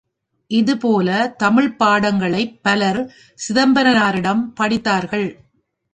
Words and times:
இதுபோல 0.51 1.09
தமிழ்ப் 1.37 1.83
பாடங்களைப் 1.83 2.59
பலர் 2.61 3.01
சிதம்பரனாரிடம் 3.35 4.43
படித்தார்கள். 4.55 5.29